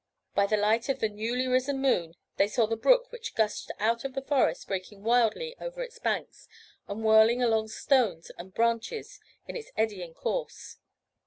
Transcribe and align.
By 0.33 0.47
the 0.47 0.57
light 0.57 0.89
of 0.89 0.97
the 0.99 1.09
newly 1.09 1.45
risen 1.45 1.77
moon, 1.77 2.15
they 2.37 2.47
saw 2.47 2.65
the 2.65 2.75
brook 2.75 3.11
which 3.11 3.35
gushed 3.35 3.69
out 3.77 4.03
of 4.03 4.15
the 4.15 4.23
forest 4.23 4.67
breaking 4.67 5.03
wildly 5.03 5.55
over 5.59 5.83
its 5.83 5.99
banks, 5.99 6.47
and 6.87 7.03
whirling 7.05 7.43
along 7.43 7.67
stones 7.67 8.31
and 8.39 8.51
branches 8.51 9.19
in 9.47 9.55
its 9.55 9.69
eddying 9.77 10.15
course. 10.15 10.77